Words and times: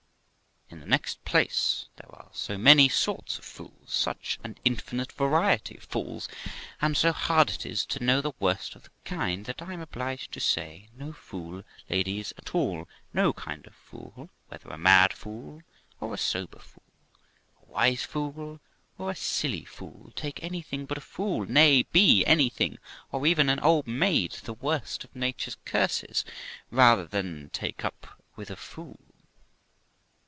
In 0.73 0.79
the 0.79 0.85
next 0.97 1.23
place, 1.25 1.87
there 1.97 2.09
are 2.15 2.29
so 2.33 2.57
many 2.57 2.87
sorts 2.87 3.37
of 3.37 3.43
fools, 3.43 3.91
such 3.93 4.39
an 4.41 4.57
infinite 4.63 5.11
variety 5.11 5.75
of 5.77 5.83
fools, 5.83 6.29
and 6.81 6.95
so 6.95 7.11
hard 7.11 7.49
it 7.49 7.65
is 7.65 7.85
to 7.87 8.01
know 8.03 8.21
the 8.21 8.31
worst 8.39 8.75
of 8.77 8.83
the 8.83 8.89
kind, 9.03 9.45
that 9.45 9.61
I 9.61 9.73
am 9.73 9.81
obliged 9.81 10.31
to 10.31 10.39
say, 10.39 10.87
'No 10.95 11.11
fool, 11.11 11.63
ladies, 11.89 12.33
at 12.37 12.55
all, 12.55 12.87
no 13.13 13.33
kind 13.33 13.67
of 13.67 13.75
fool, 13.75 14.29
whether 14.47 14.69
a 14.69 14.77
mad 14.77 15.11
fool 15.11 15.61
or 15.99 16.13
a 16.13 16.17
sober 16.17 16.59
fool, 16.59 16.83
a 17.61 17.65
wise 17.69 18.03
fool 18.03 18.61
or 18.97 19.11
a 19.11 19.15
silly 19.15 19.65
fool; 19.65 20.13
take 20.15 20.41
anything 20.41 20.85
but 20.85 20.97
a 20.97 21.01
fool; 21.01 21.45
nay, 21.45 21.83
be 21.83 22.25
anything, 22.25 22.77
be 23.11 23.29
even 23.29 23.49
an 23.49 23.59
old 23.59 23.87
maid, 23.87 24.31
the 24.45 24.53
worst 24.53 25.03
of 25.03 25.13
nature's 25.13 25.57
curses, 25.65 26.23
rather 26.71 27.05
than 27.05 27.49
take 27.51 27.83
up 27.83 28.17
with 28.37 28.49
a 28.49 28.55
fool.' 28.55 28.97